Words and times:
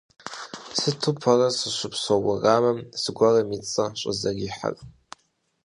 Сыту 0.79 1.11
пӏэрэ 1.21 1.49
сыщыпсэу 1.57 2.21
уэрамым 2.25 2.79
зыгуэрым 3.01 3.49
и 3.57 3.59
цӏэ 3.69 3.85
щӏызэрихьэр? 3.99 4.75